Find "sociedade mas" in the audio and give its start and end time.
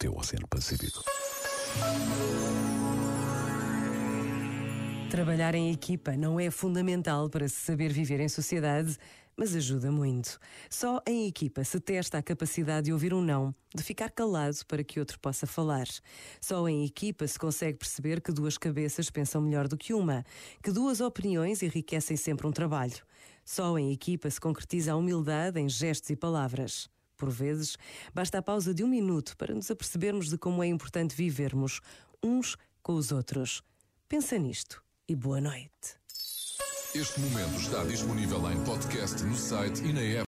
8.28-9.54